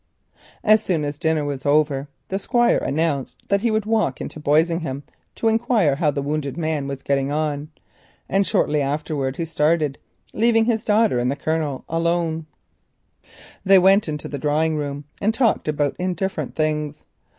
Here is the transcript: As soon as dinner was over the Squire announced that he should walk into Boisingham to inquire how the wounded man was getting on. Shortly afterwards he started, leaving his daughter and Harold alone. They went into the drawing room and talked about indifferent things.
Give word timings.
As 0.63 0.81
soon 0.81 1.03
as 1.05 1.19
dinner 1.19 1.45
was 1.45 1.63
over 1.63 2.07
the 2.29 2.39
Squire 2.39 2.79
announced 2.79 3.43
that 3.49 3.61
he 3.61 3.67
should 3.67 3.85
walk 3.85 4.19
into 4.19 4.39
Boisingham 4.39 5.03
to 5.35 5.47
inquire 5.47 5.97
how 5.97 6.09
the 6.09 6.23
wounded 6.23 6.57
man 6.57 6.87
was 6.87 7.03
getting 7.03 7.31
on. 7.31 7.69
Shortly 8.41 8.81
afterwards 8.81 9.37
he 9.37 9.45
started, 9.45 9.99
leaving 10.33 10.65
his 10.65 10.83
daughter 10.83 11.19
and 11.19 11.31
Harold 11.31 11.83
alone. 11.87 12.47
They 13.63 13.77
went 13.77 14.09
into 14.09 14.27
the 14.27 14.39
drawing 14.39 14.75
room 14.75 15.03
and 15.21 15.35
talked 15.35 15.67
about 15.67 15.95
indifferent 15.99 16.55
things. 16.55 17.03